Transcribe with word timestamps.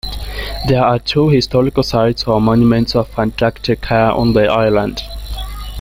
There 0.67 0.83
are 0.83 0.97
two 0.97 1.29
Historic 1.29 1.75
Sites 1.83 2.23
or 2.23 2.41
Monuments 2.41 2.95
of 2.95 3.07
Antarctica 3.19 4.11
on 4.11 4.33
the 4.33 4.47
island. 4.47 4.99